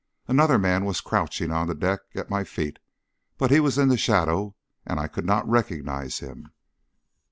[0.27, 2.79] Another man was crouching on the deck at my feet,
[3.37, 6.51] but he was in the shadow and I could not recognise him.